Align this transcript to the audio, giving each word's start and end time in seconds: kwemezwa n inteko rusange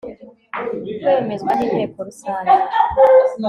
kwemezwa 1.03 1.51
n 1.57 1.59
inteko 1.65 1.97
rusange 2.07 2.53